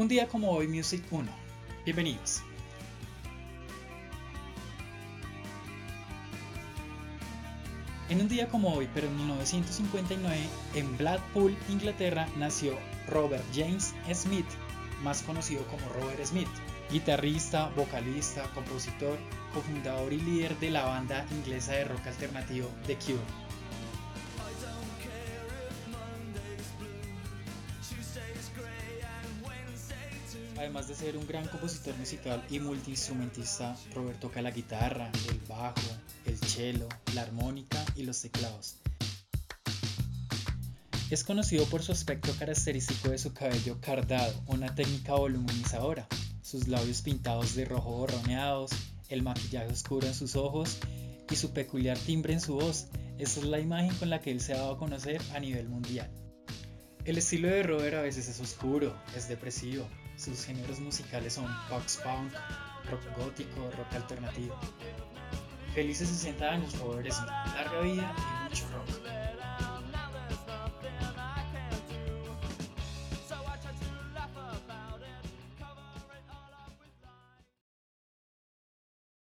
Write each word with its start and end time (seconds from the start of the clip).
Un 0.00 0.08
día 0.08 0.28
como 0.28 0.50
hoy 0.50 0.66
Music 0.66 1.04
1. 1.10 1.30
Bienvenidos. 1.84 2.40
En 8.08 8.22
un 8.22 8.26
día 8.26 8.48
como 8.48 8.72
hoy, 8.72 8.88
pero 8.94 9.08
en 9.08 9.16
1959, 9.18 10.38
en 10.74 10.96
Blackpool, 10.96 11.54
Inglaterra, 11.68 12.26
nació 12.38 12.78
Robert 13.08 13.44
James 13.54 13.94
Smith, 14.14 14.46
más 15.02 15.22
conocido 15.22 15.64
como 15.66 15.86
Robert 15.90 16.24
Smith, 16.24 16.48
guitarrista, 16.90 17.68
vocalista, 17.76 18.44
compositor, 18.54 19.18
cofundador 19.52 20.14
y 20.14 20.20
líder 20.22 20.58
de 20.60 20.70
la 20.70 20.86
banda 20.86 21.26
inglesa 21.30 21.72
de 21.72 21.84
rock 21.84 22.06
alternativo 22.06 22.70
The 22.86 22.96
Cure. 22.96 23.49
Además 30.60 30.88
de 30.88 30.94
ser 30.94 31.16
un 31.16 31.26
gran 31.26 31.48
compositor 31.48 31.96
musical 31.96 32.44
y 32.50 32.58
multiinstrumentista, 32.58 33.74
Robert 33.94 34.20
toca 34.20 34.42
la 34.42 34.50
guitarra, 34.50 35.10
el 35.30 35.40
bajo, 35.48 35.80
el 36.26 36.36
cello, 36.36 36.86
la 37.14 37.22
armónica 37.22 37.82
y 37.96 38.02
los 38.02 38.20
teclados. 38.20 38.76
Es 41.08 41.24
conocido 41.24 41.64
por 41.64 41.82
su 41.82 41.92
aspecto 41.92 42.30
característico 42.38 43.08
de 43.08 43.16
su 43.16 43.32
cabello 43.32 43.80
cardado, 43.80 44.34
una 44.48 44.74
técnica 44.74 45.14
voluminizadora, 45.14 46.06
sus 46.42 46.68
labios 46.68 47.00
pintados 47.00 47.54
de 47.54 47.64
rojo 47.64 47.92
borroneados, 47.92 48.70
el 49.08 49.22
maquillaje 49.22 49.72
oscuro 49.72 50.08
en 50.08 50.14
sus 50.14 50.36
ojos 50.36 50.76
y 51.30 51.36
su 51.36 51.54
peculiar 51.54 51.96
timbre 51.96 52.34
en 52.34 52.40
su 52.42 52.56
voz. 52.56 52.88
Esa 53.16 53.40
es 53.40 53.46
la 53.46 53.60
imagen 53.60 53.94
con 53.94 54.10
la 54.10 54.20
que 54.20 54.30
él 54.30 54.42
se 54.42 54.52
ha 54.52 54.58
dado 54.58 54.72
a 54.72 54.78
conocer 54.78 55.22
a 55.34 55.40
nivel 55.40 55.70
mundial. 55.70 56.10
El 57.06 57.16
estilo 57.16 57.48
de 57.48 57.62
Robert 57.62 57.96
a 57.96 58.02
veces 58.02 58.28
es 58.28 58.40
oscuro, 58.40 58.94
es 59.16 59.26
depresivo. 59.26 59.86
Sus 60.16 60.44
géneros 60.44 60.80
musicales 60.80 61.32
son 61.32 61.46
box 61.70 61.98
punk, 62.04 62.32
rock 62.90 63.00
gótico, 63.16 63.70
rock 63.76 63.92
alternativo. 63.94 64.54
Felices 65.74 66.08
60 66.08 66.44
años, 66.44 66.78
Robert 66.78 67.10
Smith. 67.10 67.30
Larga 67.54 67.80
vida 67.80 68.14
y 68.16 68.48
mucho 68.50 68.64
rock. 68.74 69.19